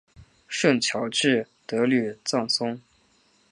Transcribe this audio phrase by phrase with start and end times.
[0.47, 2.81] 圣乔治德吕藏松。